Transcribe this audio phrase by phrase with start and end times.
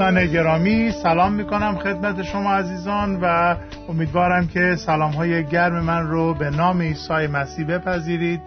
[0.00, 3.56] دوستان گرامی سلام می کنم خدمت شما عزیزان و
[3.88, 8.40] امیدوارم که سلام های گرم من رو به نام عیسی مسیح بپذیرید.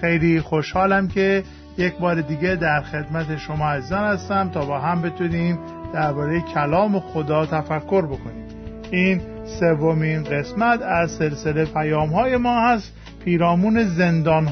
[0.00, 1.42] خیلی خوشحالم که
[1.78, 5.58] یک بار دیگه در خدمت شما عزیزان هستم تا با هم بتونیم
[5.94, 8.46] درباره کلام خدا تفکر بکنیم.
[8.90, 9.20] این
[9.60, 12.92] سومین قسمت از سلسله پیام های ما هست.
[13.24, 14.46] پیرامون زندان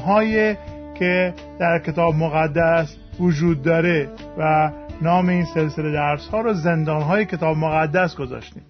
[0.99, 4.71] که در کتاب مقدس وجود داره و
[5.03, 8.63] نام این سلسله درس ها رو زندان های کتاب مقدس گذاشتیم.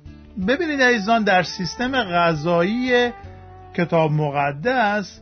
[0.48, 3.12] ببینید عزیزان در سیستم غذایی
[3.74, 5.22] کتاب مقدس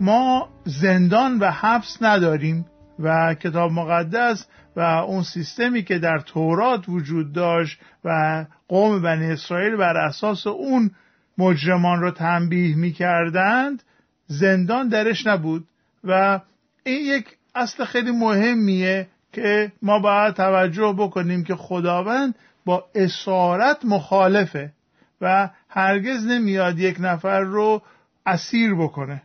[0.00, 2.66] ما زندان و حبس نداریم
[2.98, 9.76] و کتاب مقدس و اون سیستمی که در تورات وجود داشت و قوم بنی اسرائیل
[9.76, 10.90] بر اساس اون
[11.38, 13.82] مجرمان رو تنبیه می کردند
[14.26, 15.64] زندان درش نبود.
[16.04, 16.40] و
[16.84, 24.72] این یک اصل خیلی مهمیه که ما باید توجه بکنیم که خداوند با اسارت مخالفه
[25.20, 27.82] و هرگز نمیاد یک نفر رو
[28.26, 29.22] اسیر بکنه.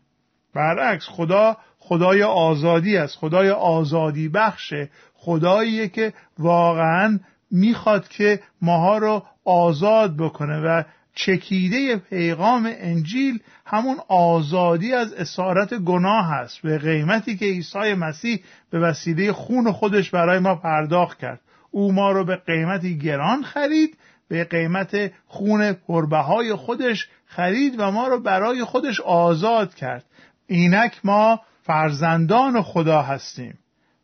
[0.54, 7.20] برعکس خدا خدای آزادی است خدای آزادی بخشه خداییه که واقعا
[7.52, 10.84] می‌خواد که ماها رو آزاد بکنه و
[11.18, 16.62] چکیده پیغام انجیل همون آزادی از اسارت گناه هست.
[16.62, 21.42] به قیمتی که عیسی مسیح به وسیله خون خودش برای ما پرداخت کرد.
[21.72, 23.98] او ما رو به قیمتی گران خرید
[24.30, 30.06] به قیمت خون پربهای خودش خرید و ما رو برای خودش آزاد کرد.
[30.48, 33.58] اینک ما فرزندان خدا هستیم.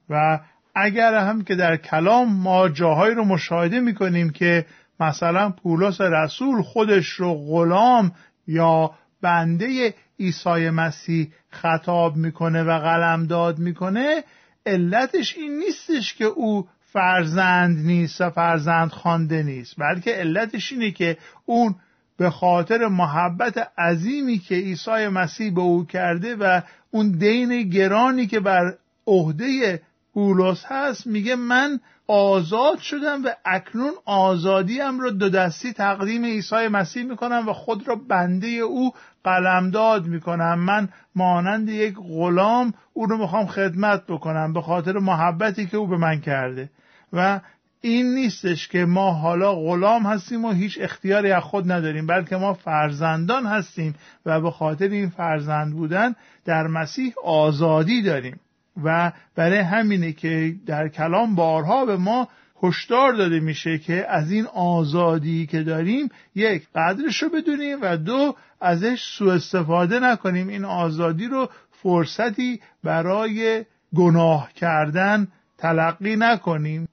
[0.10, 0.40] و
[0.76, 4.66] اگر هم که در کلام ما جاهایی رو مشاهده می‌کنیم که
[5.04, 8.12] مثلا پولس رسول خودش رو غلام
[8.48, 14.24] یا بنده عیسی مسیح خطاب می‌کنه و قلمداد می‌کنه
[14.66, 21.18] علتش این نیستش که او فرزند نیست و فرزند خوانده نیست بلکه علتش اینه که
[21.46, 21.76] اون
[22.18, 28.40] به خاطر محبت عظیمی که عیسی مسیح به او کرده و اون دین گرانی که
[28.40, 28.78] بر
[29.08, 29.82] عهده
[30.14, 37.04] پولس هست میگه من آزاد شدم و اکنون آزادیم رو دو دستی تقدیم عیسی مسیح
[37.04, 38.92] می‌کنم و خود را بنده او
[39.24, 40.60] قلمداد می‌کنم.
[40.60, 45.98] من مانند یک غلام او رو می‌خوام خدمت بکنم به خاطر محبتی که او به
[45.98, 46.70] من کرده.
[47.14, 47.40] و
[47.82, 52.54] این نیستش که ما حالا غلام هستیم و هیچ اختیاری از خود نداریم بلکه ما
[52.54, 56.16] فرزندان هستیم و به خاطر این فرزند بودن
[56.46, 58.40] در مسیح آزادی داریم.
[58.84, 62.28] و برای همینه که در کلام بارها به ما
[62.64, 68.36] هشدار داده میشه که از این آزادی که داریم یک قدرش رو بدونیم و دو
[68.62, 70.48] ازش سوء استفاده نکنیم.
[70.48, 76.88] این آزادی رو فرصتی برای گناه کردن تلقی نکنیم.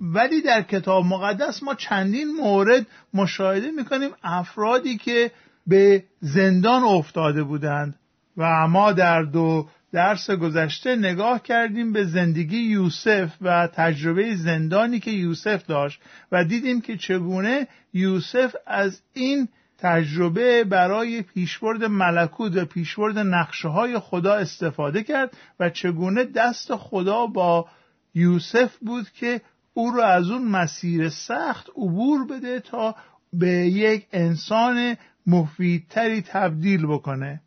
[0.00, 5.30] ولی در کتاب مقدس ما چندین مورد مشاهده می‌کنیم افرادی که
[5.66, 7.94] به زندان افتاده بودند
[8.36, 15.10] و ما در دو درس گذشته نگاه کردیم به زندگی یوسف و تجربه زندانی که
[15.10, 16.00] یوسف داشت
[16.32, 23.98] و دیدیم که چگونه یوسف از این تجربه برای پیشبرد ملکوت و پیشبرد نقشه های
[23.98, 27.68] خدا استفاده کرد و چگونه دست خدا با
[28.14, 29.40] یوسف بود که
[29.74, 32.96] او را از اون مسیر سخت عبور بده تا
[33.32, 37.40] به یک انسان مفیدتری تبدیل بکنه.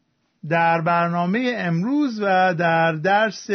[0.49, 3.49] در برنامه امروز و در درس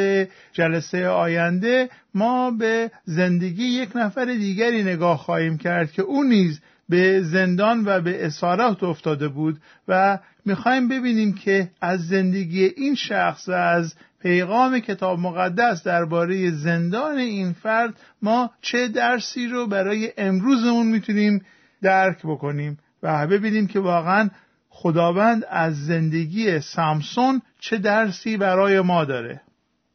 [0.53, 7.23] جلسه آینده ما به زندگی یک نفر دیگری نگاه خواهیم کرد که او نیز به
[7.23, 13.53] زندان و به اسارت افتاده بود و می‌خواهیم ببینیم که از زندگی این شخص و
[13.53, 21.45] از پیغام کتاب مقدس درباره زندان این فرد ما چه درسی رو برای امروزمون می‌تونیم
[21.83, 24.31] درک بکنیم و ببینیم که واقعا
[24.75, 29.41] خداوند از زندگی سامسون چه درسی برای ما داره؟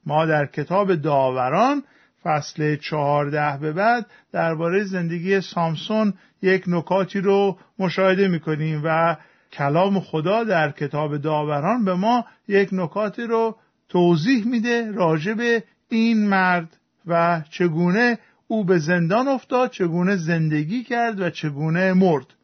[0.05, 1.83] ما در کتاب داوران
[2.23, 9.15] فصل چهارده به بعد درباره زندگی سامسون یک نکاتی رو مشاهده می‌کنیم و
[9.51, 13.57] کلام خدا در کتاب داوران به ما یک نکاتی رو
[13.89, 16.77] توضیح میده راجع به این مرد
[17.07, 22.36] و چگونه او به زندان افتاد چگونه زندگی کرد و چگونه مرد.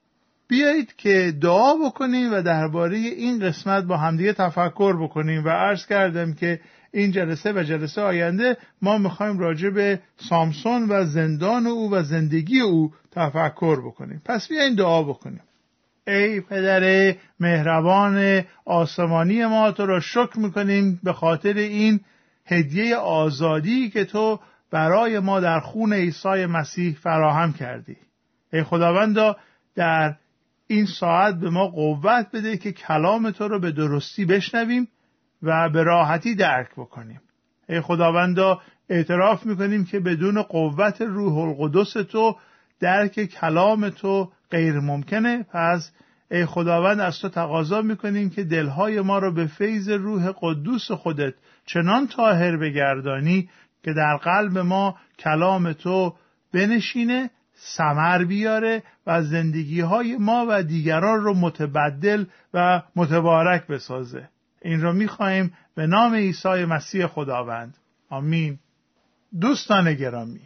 [0.47, 6.33] بیایید که دعا بکنیم و درباره این قسمت با همدیگه تفکر بکنیم و عرض کردم
[6.33, 6.59] که
[6.91, 9.99] این جلسه و جلسه آینده ما می‌خوایم راجع به
[10.29, 14.21] سامسون و زندان او و زندگی او تفکر بکنیم.
[14.25, 15.41] پس بیایید دعا بکنیم.
[16.07, 21.99] ای پدر مهربان آسمانی ما تو را شکر می‌کنیم به خاطر این
[22.45, 24.39] هدیه آزادی که تو
[24.71, 27.97] برای ما در خون عیسی مسیح فراهم کردی.
[28.53, 29.35] ای خداوندا
[29.75, 30.15] در
[30.67, 34.87] این ساعت به ما قوت بده که کلام تو رو به درستی بشنویم
[35.43, 37.21] و به راحتی درک بکنیم.
[37.69, 42.35] ای خداوندا اعتراف می‌کنیم که بدون قوت روح القدس تو
[42.79, 45.43] درک کلام تو غیر ممکنه.
[45.43, 45.91] پس
[46.31, 51.33] ای خداوند از تو تقاضا می‌کنیم که دلهای ما را به فیض روح قدوس خودت
[51.65, 53.49] چنان تاهر بگردانی
[53.83, 56.15] که در قلب ما کلام تو
[56.53, 57.29] بنشینه
[57.65, 64.29] سمر بیاره و زندگی های ما و دیگران رو متبدل و متبارک بسازه.
[64.61, 67.77] این رو می‌خواهیم به نام عیسی مسیح خداوند.
[68.09, 68.59] آمین.
[69.41, 70.41] دوستان گرامی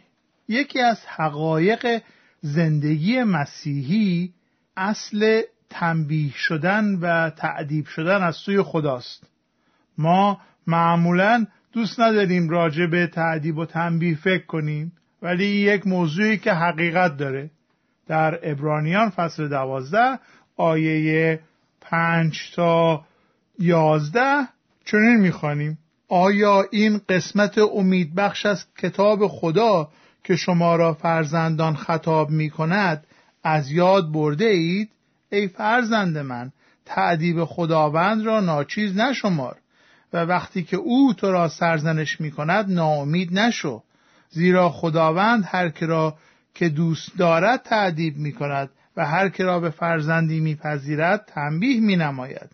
[0.48, 2.02] یکی از حقایق
[2.40, 4.32] زندگی مسیحی
[4.76, 9.26] اصل تنبیه شدن و تعدیب شدن از سوی خداست.
[9.98, 14.92] ما معمولا دوست نداریم راجع به تعدیب و تنبیه فکر کنیم.
[15.22, 17.50] ولی یک موضوعی که حقیقت داره.
[18.06, 20.18] در ابرانیان فصل دوازده
[20.56, 21.40] آیه
[21.80, 23.04] پنج تا
[23.58, 24.48] یازده
[24.84, 25.78] چنین می‌خوانیم.
[26.08, 29.88] آیا این قسمت امیدبخش از کتاب خدا
[30.24, 33.06] که شما را فرزندان خطاب می کند
[33.42, 34.90] از یاد برده اید؟
[35.30, 36.52] ای فرزند من
[36.86, 39.56] تعدیب خداوند را ناچیز نشمار
[40.12, 43.82] و وقتی که او تو را سرزنش می کند ناامید نشو.
[44.30, 46.16] زیرا خداوند هر که را
[46.54, 51.96] که دوست دارد تعدیب می کند و هر که را به فرزندی میپذیرد تنبیه می
[51.96, 52.50] نماید.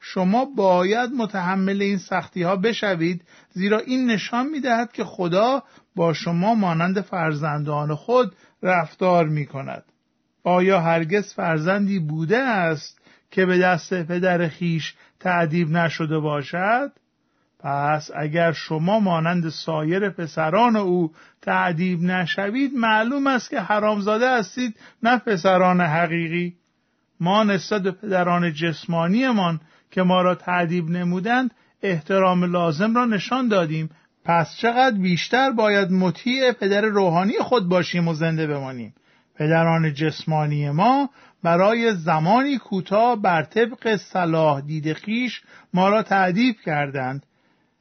[0.00, 5.62] شما باید متحمل این سختی ها بشوید زیرا این نشان می دهد که خدا
[5.96, 9.84] با شما مانند فرزندان خود رفتار می کند.
[10.44, 12.98] آیا هرگز فرزندی بوده است
[13.30, 16.92] که به دست پدر خیش تعدیب نشده باشد؟
[17.62, 21.12] پس اگر شما مانند سایر پسران او
[21.42, 26.54] تعدیب نشوید معلوم است که حرامزاده هستید نه پسران حقیقی.
[27.20, 29.60] ما نسبت به پدران جسمانیمان
[29.90, 31.50] که ما را تعدیب نمودند
[31.82, 33.90] احترام لازم را نشان دادیم.
[34.24, 38.94] پس چقدر بیشتر باید مطیع پدر روحانی خود باشیم و زنده بمانیم.
[39.34, 41.10] پدران جسمانی ما
[41.42, 45.42] برای زمانی کوتاه بر طبق صلاح دید خیش
[45.74, 47.26] ما را تعدیب کردند.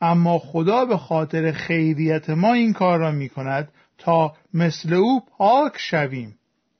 [0.02, 5.74] اما خدا به خاطر خیریت ما این کار را می کند تا مثل او پاک
[5.78, 6.36] شویم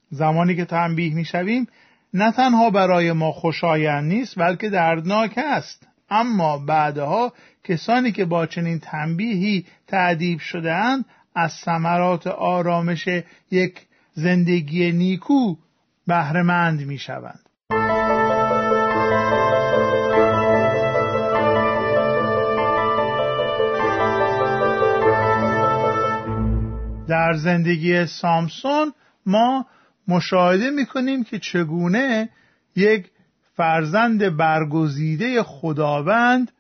[0.10, 1.68] زمانی که تنبیه می شویم
[2.14, 7.34] نه تنها برای ما خوشایند نیست بلکه دردناک است اما بعدها
[7.64, 13.08] کسانی که با چنین تنبیهی تعدیب شدهاند از ثمرات آرامش
[13.52, 13.82] یک
[14.14, 15.56] زندگی نیکو
[16.08, 17.40] بهرهمند می شوند.
[27.12, 28.94] در زندگی سامسون
[29.26, 29.66] ما
[30.08, 32.30] مشاهده می‌کنیم که چگونه
[32.76, 33.06] یک
[33.56, 36.52] فرزند برگزیده خداوند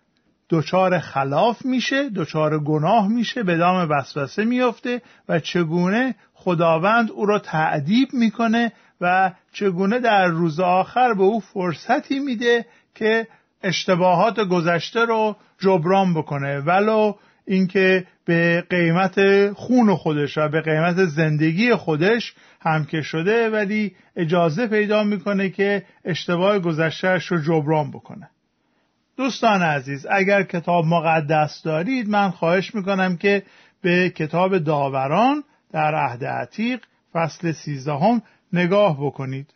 [0.50, 7.40] دچار خلاف میشه دچار گناه میشه به دام وسوسه میافته و چگونه خداوند او را
[7.40, 8.72] تعدیب می‌کنه
[9.02, 12.66] و چگونه در روز آخر به او فرصتی میده
[12.96, 13.28] که
[13.64, 16.60] اشتباهات گذشته رو جبران بکنه.
[16.60, 17.14] ولو
[17.46, 24.68] اینکه به قیمت خون خودش و به قیمت زندگی خودش هم که شده ولی اجازه
[24.68, 28.30] پیدا می‌کنه که اشتباه گذشتهش رو جبران بکنه.
[29.18, 33.44] دوستان عزیز اگر کتاب مقدس دارید من خواهش می‌کنم که
[33.82, 36.80] به کتاب داوران در عهد عتیق
[37.14, 38.22] فصل سیزدهم
[38.54, 39.54] نگاه بکنید.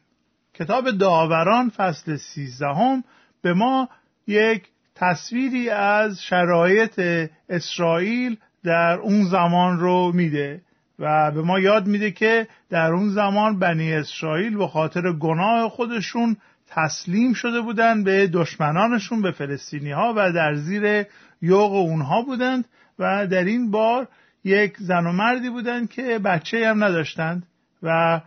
[0.54, 3.04] کتاب داوران فصل سیزدهم
[3.42, 3.90] به ما
[4.28, 4.64] یک
[4.96, 10.62] تصویری از شرایط اسرائیل در اون زمان رو میده
[11.00, 16.38] و به ما یاد میده که در اون زمان بنی اسرائیل به خاطر گناه خودشون
[16.68, 21.06] تسلیم شده بودند به دشمنانشون به فلسطینی ها و در زیر
[21.42, 22.66] یوغ اونها بودند
[23.00, 24.08] و در این بار
[24.44, 27.44] یک زن و مردی بودند که بچه هم نداشتند
[27.84, 28.22] و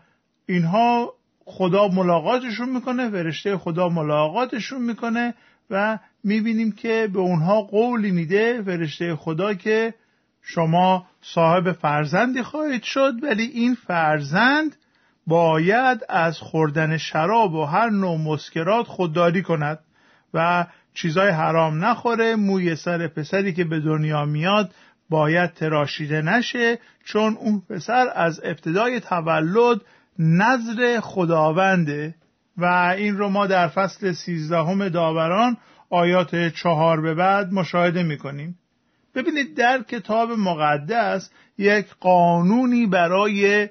[0.47, 1.15] اینها
[1.45, 5.35] خدا ملاقاتشون می‌کنه فرشته خدا ملاقاتشون می‌کنه
[5.71, 9.95] و می‌بینیم که به اونها قولی میده فرشته خدا که
[10.51, 14.77] شما صاحب فرزندی خواهید شد ولی این فرزند
[15.27, 19.79] باید از خوردن شراب و هر نوع مسکرات خودداری کند
[20.35, 22.37] و چیزای حرام نخوره.
[22.37, 24.71] موی سر پسری که به دنیا میاد
[25.11, 29.81] باید تراشیده نشه چون اون پسر از ابتدای تولد
[30.19, 32.15] نظر خداونده.
[32.57, 35.57] و این رو ما در فصل سیزدهم داوران
[35.91, 38.59] آیات چهار به بعد مشاهده می‌کنیم.
[39.19, 43.69] ببینید در کتاب مقدس یک قانونی برای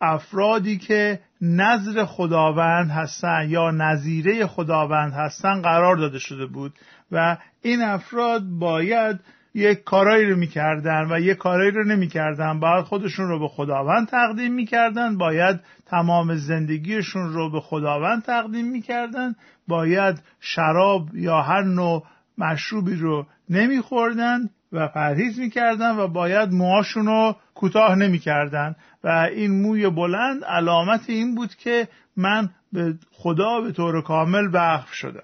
[0.00, 6.72] افرادی که نظر خداوند هستند یا نظیره خداوند هستند قرار داده شده بود
[7.12, 9.20] و این افراد باید
[9.54, 12.60] یک کارایی رو می‌کردن و یک کارایی رو نمی‌کردن.
[12.60, 15.16] باید خودشون رو به خداوند تقدیم می‌کردن.
[15.16, 19.34] باید تمام زندگیشون رو به خداوند تقدیم می‌کردن.
[19.68, 22.04] باید شراب یا هر نوع
[22.38, 24.50] مشروبی رو نمیخوردن.
[24.72, 28.76] و پرهیز می‌کردن و باید موهاشون رو کوتاه نمی‌کردن.
[29.04, 34.92] و این موی بلند علامت این بود که من به خدا به طور کامل وقف
[34.92, 35.22] شدم.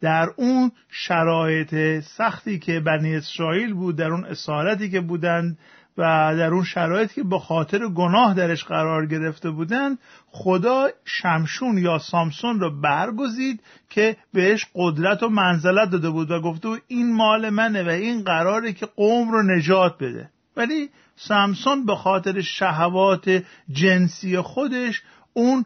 [0.00, 5.58] در اون شرایط سختی که بنی اسرائیل بود در اون اسارتی که بودند
[5.98, 6.02] و
[6.38, 12.60] در اون شرایطی که به خاطر گناه درش قرار گرفته بودند خدا شمشون یا سامسون
[12.60, 17.82] رو برگزید که بهش قدرت و منزلت داده بود و گفته بود این مال منه
[17.82, 20.30] و این قراره که قوم رو نجات بده.
[20.56, 25.64] ولی سامسون به خاطر شهوات جنسی خودش اون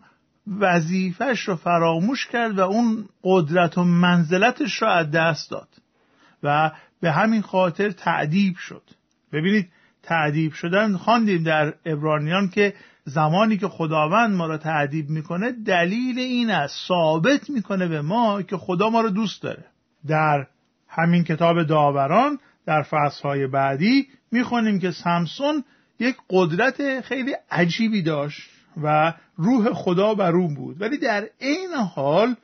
[0.61, 5.68] وظیفش رو فراموش کرد و اون قدرت و منزلتش رو از دست داد
[6.42, 8.83] و به همین خاطر تعدیب شد.
[9.33, 9.68] ببینید
[10.06, 16.50] تعدیب شدن خواندیم در ابرانیان که زمانی که خداوند ما را تعدیب می‌کنه دلیل این
[16.50, 19.64] است ثابت می‌کنه به ما که خدا ما رو دوست داره.
[20.06, 20.46] در
[20.88, 25.64] همین کتاب داوران در فصلهای بعدی می‌خونیم که سمسون
[25.98, 28.50] یک قدرت خیلی عجیبی داشت
[28.82, 30.80] و روح خدا بر اون بود.
[30.80, 32.34] ولی در عین حال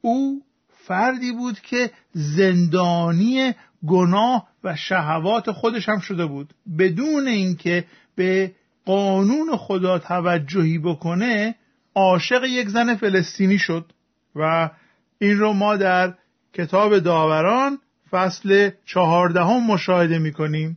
[0.00, 0.42] او
[0.86, 3.54] فردی بود که زندانی
[3.86, 6.54] گناه و شهوات خودش هم شده بود.
[6.78, 7.84] بدون اینکه
[8.14, 8.52] به
[8.84, 11.54] قانون خدا توجهی بکنه
[11.94, 13.92] عاشق یک زن فلسطینی شد
[14.36, 14.70] و
[15.18, 16.14] این رو ما در
[16.52, 17.78] کتاب داوران
[18.10, 20.76] فصل چهاردهم مشاهده می کنیم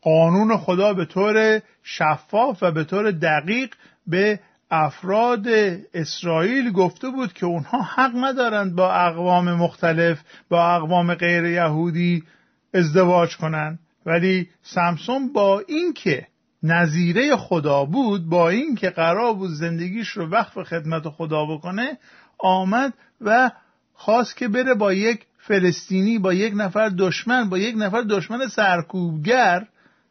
[0.00, 3.74] قانون خدا به طور شفاف و به طور دقیق
[4.06, 4.40] به
[4.74, 5.46] افراد
[5.94, 12.22] اسرائیل گفته بود که اونها حق ندارند با اقوام مختلف با اقوام غیر یهودی
[12.74, 13.78] ازدواج کنند.
[14.06, 16.26] ولی سمسون با اینکه
[16.62, 21.98] نظیره خدا بود با اینکه قرار بود زندگیش رو وقف خدمت خدا بکنه
[22.38, 23.50] آمد و
[23.94, 29.66] خواست که بره با یک فلسطینی با یک نفر دشمن با یک نفر دشمن سرکوبگر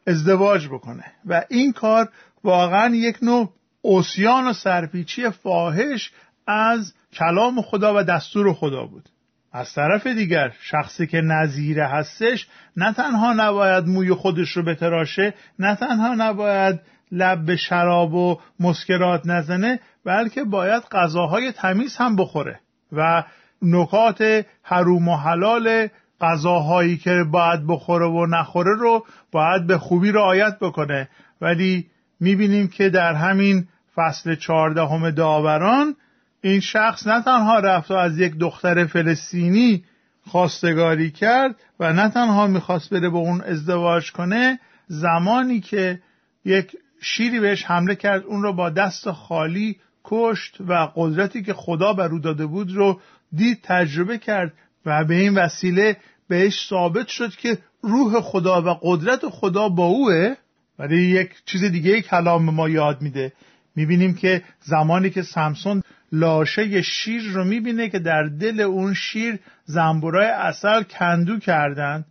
[0.06, 1.04] ازدواج بکنه.
[1.26, 2.08] و این کار
[2.44, 3.52] واقعا یک نوع
[3.82, 6.12] اوسیان و سرپیچی فاحش
[6.46, 9.08] از کلام خدا و دستور خدا بود.
[9.52, 15.74] از طرف دیگر شخصی که نظیره هستش نه تنها نباید موی خودش رو بتراشه نه
[15.74, 16.80] تنها نباید
[17.12, 22.60] لب به شراب و مسکرات نزنه بلکه باید غذاهای تمیز هم بخوره
[22.92, 23.24] و
[23.62, 25.88] نکات حروم و حلال
[26.20, 31.08] غذاهایی که باید بخوره و نخوره رو باید به خوبی رعایت بکنه.
[31.40, 31.86] ولی
[32.20, 35.96] می‌بینیم که در همین فصل چهاردهم داوران
[36.40, 39.84] این شخص نه تنها رفت و از یک دختر فلسطینی
[40.26, 46.00] خواستگاری کرد و نه تنها می‌خواست بره با اون ازدواج کنه زمانی که
[46.44, 51.92] یک شیری بهش حمله کرد اون رو با دست خالی کشت و قدرتی که خدا
[51.92, 53.00] بر او داده بود رو
[53.32, 54.52] دید تجربه کرد
[54.86, 55.96] و به این وسیله
[56.28, 60.34] بهش ثابت شد که روح خدا و قدرت خدا با اوه.
[60.78, 63.32] ولی یک چیز دیگه کلام ما یاد میده.
[63.76, 70.26] می‌بینیم که زمانی که سمسون لاشه شیر رو می‌بینه که در دل اون شیر زنبورای
[70.26, 72.04] اصل کندو کردند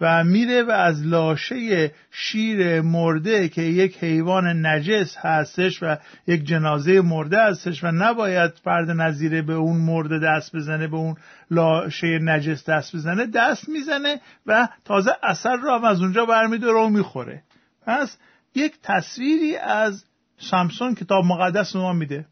[0.00, 7.00] و میره و از لاشه شیر مرده که یک حیوان نجس هستش و یک جنازه
[7.00, 11.16] مرده هستش و نباید فرد نظیره به اون مرده دست بزنه به اون
[11.50, 16.88] لاشه نجس دست بزنه دست می‌زنه و تازه اثر رو هم از اونجا برمیداره و
[16.88, 17.42] می‌خوره.
[17.86, 18.16] پس
[18.54, 20.04] یک تصویری از
[20.38, 22.26] سامسون کتاب مقدس ما میده.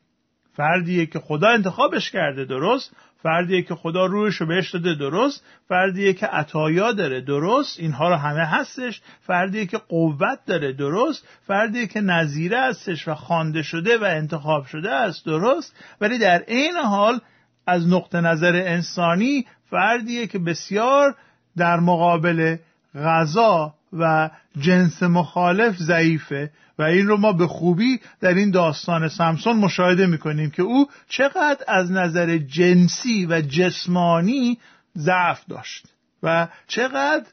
[0.57, 6.13] فردیه که خدا انتخابش کرده درست؟ فردیه که خدا رویش رو بهش داده درست؟ فردیه
[6.13, 9.03] که عطایا داره درست؟ اینها رو همه هستش.
[9.21, 14.91] فردیه که قوت داره درست؟ فردیه که نظیره هستش و خوانده شده و انتخاب شده
[14.91, 17.21] است درست؟ ولی در عین حال
[17.67, 21.15] از نقطه نظر انسانی فردیه که بسیار
[21.57, 22.57] در مقابل
[22.95, 29.57] غذا و جنس مخالف ضعیفه و این رو ما به خوبی در این داستان سمسون
[29.57, 34.59] مشاهده می‌کنیم که او چقدر از نظر جنسی و جسمانی
[34.99, 35.87] ضعف داشت
[36.23, 37.27] و چقدر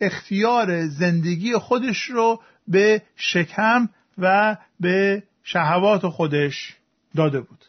[0.00, 6.76] اختیار زندگی خودش رو به شکم و به شهوات خودش
[7.16, 7.64] داده بود.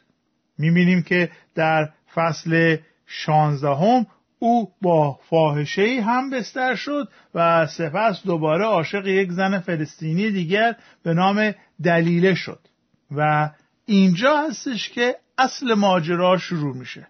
[0.58, 4.08] می‌بینیم که در فصل شانزدهم
[4.40, 11.14] او با فاحشه هم بستر شد و سپس دوباره عاشق یک زن فلسطینی دیگر به
[11.14, 11.54] نام
[11.84, 12.60] دلیله شد.
[13.16, 13.50] و
[13.86, 17.08] اینجا هستش که اصل ماجرا شروع میشه.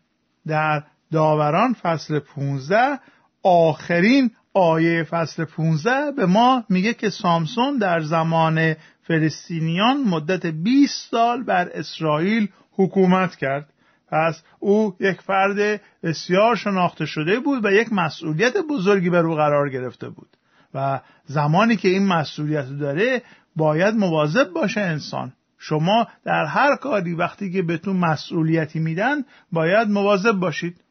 [0.48, 3.00] در داوران فصل 15
[3.44, 11.44] آخرین آیه فصل 15 به ما میگه که سامسون در زمان فلسطینیان مدت 20 سال
[11.44, 13.74] بر اسرائیل حکومت کرد.
[14.12, 19.70] پس او یک فرد بسیار شناخته شده بود و یک مسئولیت بزرگی بر او قرار
[19.70, 20.30] گرفته بود.
[20.74, 23.22] و زمانی که این مسئولیت داره
[23.56, 25.34] باید مواظب باشه انسان.
[25.58, 30.82] شما در هر کاری وقتی که بهتون مسئولیتی میدن باید مواظب باشید.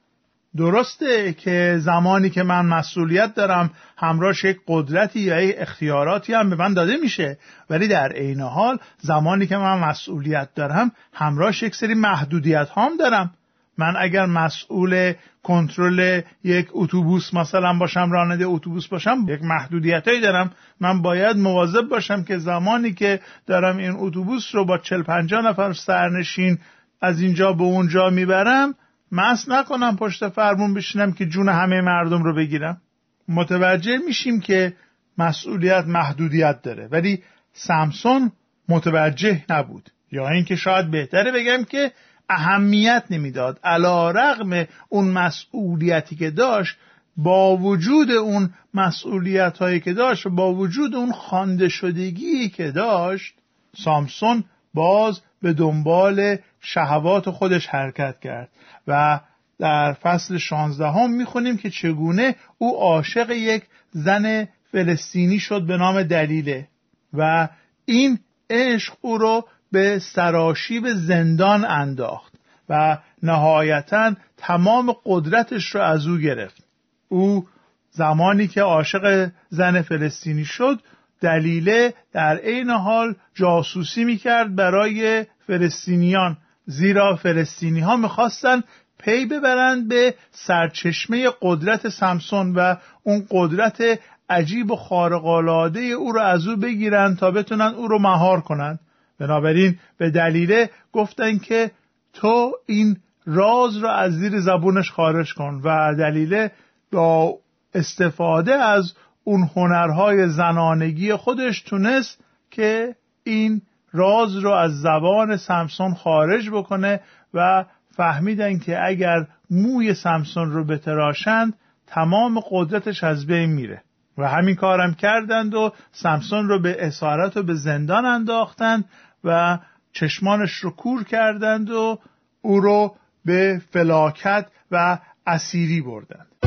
[0.56, 6.56] درسته که زمانی که من مسئولیت دارم همراهش یک قدرتی یا یک اختیاراتی هم به
[6.56, 7.38] من داده میشه.
[7.70, 13.30] ولی در عین حال زمانی که من مسئولیت دارم همراهش یک سری محدودیت هم دارم.
[13.78, 20.50] من اگر مسئول کنترل یک اتوبوس مثلا باشم راننده اتوبوس باشم یک محدودیتایی دارم.
[20.80, 25.72] من باید مواظب باشم که زمانی که دارم این اتوبوس رو با 40 50 نفر
[25.72, 26.58] سرنشین
[27.00, 28.74] از اینجا به اونجا می‌برم
[29.12, 32.80] مس نکنم پشت فرمون بشینم که جون همه مردم رو بگیرم.
[33.28, 34.76] متوجه میشیم که
[35.18, 37.22] مسئولیت محدودیت داره ولی
[37.52, 38.32] سامسون
[38.68, 39.90] متوجه نبود.
[40.12, 41.92] یا اینکه شاید بهتره بگم که
[42.28, 43.60] اهمیت نمی‌داد.
[43.64, 46.76] علا رغم اون مسئولیتی که داشت
[47.16, 53.34] با وجود اون مسئولیت هایی که داشت و با وجود اون خانده شدگی که داشت
[53.76, 54.44] سامسون
[54.74, 56.36] باز به دنبال
[56.66, 58.48] شهوات خودش حرکت کرد.
[58.86, 59.20] و
[59.58, 66.02] در فصل 16 هم می‌خونیم که چگونه او عاشق یک زن فلسطینی شد به نام
[66.02, 66.68] دلیله.
[67.12, 67.48] و
[67.84, 68.18] این
[68.50, 72.32] عشق او رو به سراشیب زندان انداخت
[72.68, 76.64] و نهایتا تمام قدرتش رو از او گرفت.
[77.08, 77.46] او
[77.90, 80.80] زمانی که عاشق زن فلسطینی شد
[81.20, 86.36] دلیله در عین حال جاسوسی می‌کرد برای فلسطینیان.
[86.66, 88.62] زیرا فلسطینی ها می‌خواستن
[88.98, 93.82] پی ببرند به سرچشمه قدرت سمسون و اون قدرت
[94.30, 98.80] عجیب و خارق‌العاده او رو از او بگیرند تا بتونن او رو مهار کنند.
[99.18, 101.70] بنابراین به دلیله گفتن که
[102.12, 106.52] تو این راز را از زیر زبونش خارج کن و دلیله
[106.92, 107.38] با
[107.74, 108.92] استفاده از
[109.24, 117.00] اون هنرهای زنانگی خودش تونست که این راز رو از زبان سمسون خارج بکنه
[117.34, 121.54] و فهمیدن که اگر موی سمسون رو بتراشند
[121.86, 123.82] تمام قدرتش از بین میره.
[124.18, 128.84] و همین کارم کردند و سمسون رو به اسارت و به زندان انداختند
[129.24, 129.58] و
[129.92, 131.98] چشمانش رو کور کردند و
[132.42, 136.45] او رو به فلاکت و اسیری بردند.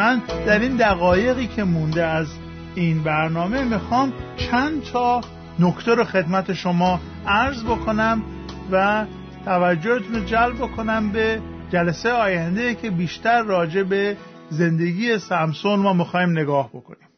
[0.00, 2.26] من در این دقایقی که مونده از
[2.74, 5.20] این برنامه می‌خوام چند تا
[5.58, 8.22] نکته رو خدمت شما عرض بکنم
[8.70, 9.06] و
[9.44, 14.16] توجهتون رو جلب بکنم به جلسه آینده که بیشتر راجع به
[14.50, 17.08] زندگی سمسون ما می‌خوایم نگاه بکنیم.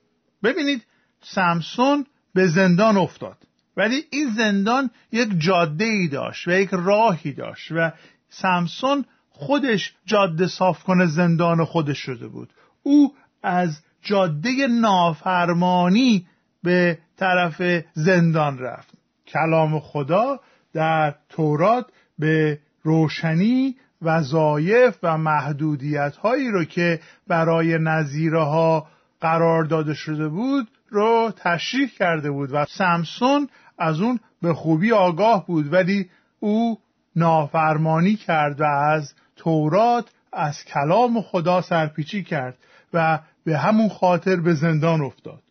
[0.43, 0.83] ببینید
[1.21, 3.37] سمسون به زندان افتاد.
[3.77, 7.93] ولی این زندان یک جاده ای داشت و یک راهی داشت و
[8.29, 12.49] سمسون خودش جاده صاف کنه زندان خودش شده بود.
[12.83, 16.27] او از جاده نافرمانی
[16.63, 17.63] به طرف
[17.95, 18.93] زندان رفت.
[19.27, 20.41] کلام خدا
[20.73, 21.87] در تورات
[22.19, 28.87] به روشنی وظایف و محدودیت هایی رو که برای نظیره ها
[29.21, 35.47] قرار داده شده بود رو تشریح کرده بود و سمسون از اون به خوبی آگاه
[35.47, 36.79] بود ولی او
[37.17, 42.59] نافرمانی کرد و از تورات از کلام خدا سرپیچی کرد.
[42.93, 45.43] و به همون خاطر به زندان افتاد.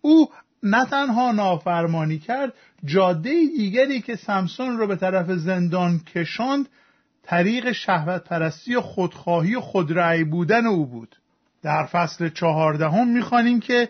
[0.00, 0.28] او
[0.62, 2.52] نه تنها نافرمانی کرد
[2.84, 6.68] جاده دیگری که سمسون را به طرف زندان کشاند
[7.22, 11.16] طریق شهوت پرستی و خودخواهی و خودرأی بودن او بود.
[11.62, 13.88] در فصل چهاردهم می‌خوانیم که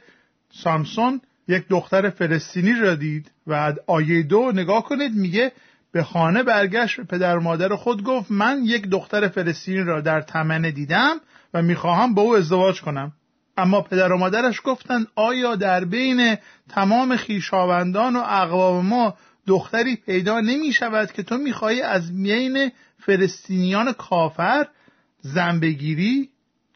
[0.52, 5.52] سامسون یک دختر فلسطینی را دید و آیه دو نگاه کنید میگه
[5.92, 11.20] به خانه برگشت پدر مادر خود گفت من یک دختر فلسطینی را در تمنه دیدم
[11.54, 13.12] و می‌خواهم با او ازدواج کنم.
[13.56, 16.36] اما پدر و مادرش گفتند آیا در بین
[16.68, 19.14] تمام خیشاوندان و اقوام ما
[19.46, 24.66] دختری پیدا نمی شود که تو می‌خواهی از میین فلسطینیان کافر
[25.20, 26.28] زن بگیری؟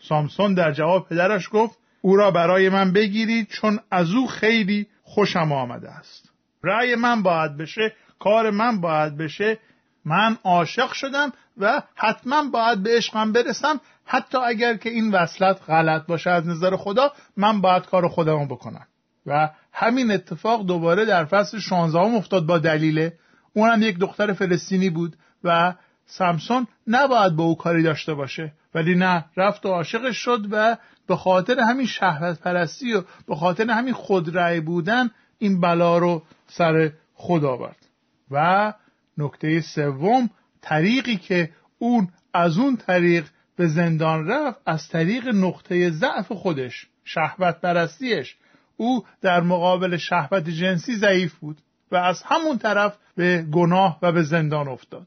[0.08, 5.52] سامسون در جواب پدرش گفت او را برای من بگیرید چون از او خیلی خوشم
[5.52, 6.30] آمده است.
[6.62, 9.58] رأی من باید بشه کار من باید بشه.
[10.04, 13.80] من عاشق شدم و حتما باید به عشقم برسم.
[14.06, 18.86] حتی اگر که این وصلت غلط باشه از نظر خدا من باید کار خودمو بکنم.
[19.26, 23.18] و همین اتفاق دوباره در فصل 16 افتاد با دلیله.
[23.52, 25.74] اونم یک دختر فلسطینی بود و
[26.06, 28.52] سمسون نباید به او کاری داشته باشه.
[28.74, 33.70] ولی نه رفت و عاشقش شد و به خاطر همین شهوت پرستی و به خاطر
[33.70, 37.86] همین خودرأی بودن این بلا رو سر خود آورد.
[38.30, 38.72] و
[39.18, 46.32] نکته سوم طریقی که اون از اون طریق به زندان رفت از طریق نقطه ضعف
[46.32, 48.36] خودش شهوت پرستیش
[48.76, 51.58] او در مقابل شهوت جنسی ضعیف بود
[51.90, 55.06] و از همون طرف به گناه و به زندان افتاد.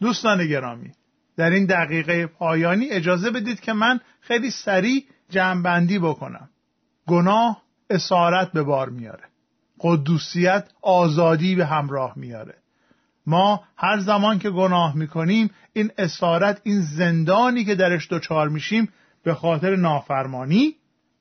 [0.00, 0.92] دوستان گرامی
[1.36, 6.48] در این دقیقه پایانی اجازه بدید که من خیلی سریع جمعبندی بکنم.
[7.06, 9.24] گناه اسارت به بار میاره.
[9.80, 12.54] قدوسیت آزادی به همراه میاره.
[13.26, 18.88] ما هر زمان که گناه می‌کنیم این اسارت این زندانی که درش دچار میشیم
[19.24, 20.74] به خاطر نافرمانی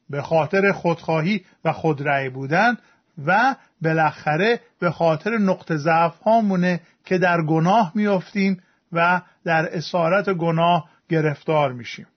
[0.10, 2.78] به خاطر خودخواهی و خودرأی بودن
[3.26, 10.90] و بالاخره به خاطر نقطه ضعف هامونه که در گناه میافتیم و در اسارت گناه
[11.10, 12.08] گرفتار میشیم.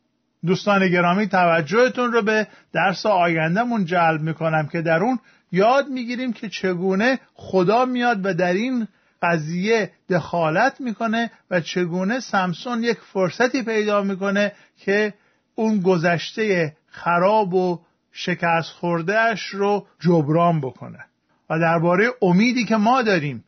[0.47, 5.19] دوستان گرامی توجهتون رو به درس آیندهمون جلب می‌کنم که در اون
[5.53, 8.89] یاد می‌گیریم که چگونه خدا میاد و در این
[9.23, 15.15] قضیه دخالت می‌کنه و چگونه سمسون یک فرصتی پیدا می‌کنه که
[15.55, 17.81] اون گذشته خراب و
[18.13, 21.05] شکست خوردهش رو جبران بکنه.
[21.51, 23.45] و درباره امیدی که ما داریم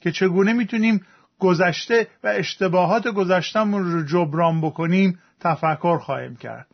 [0.00, 1.06] که چگونه می‌تونیم
[1.38, 6.66] گذشته و اشتباهات گذشتمون رو جبران بکنیم تفکر خواهیم کرد.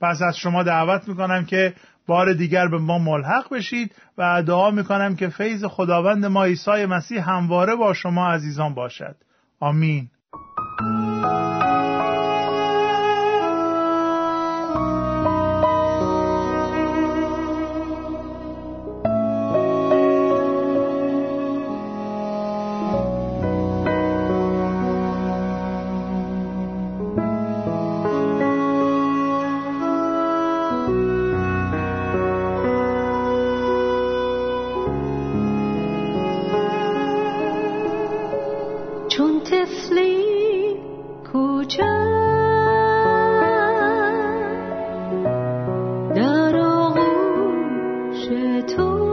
[0.00, 1.74] پس از شما دعوت می‌کنم که
[2.06, 7.30] بار دیگر به ما ملحق بشید و دعا می‌کنم که فیض خداوند ما عیسی مسیح
[7.30, 9.16] همواره با شما عزیزان باشد.
[9.60, 10.08] آمین.
[48.30, 49.09] مشتاقم باشم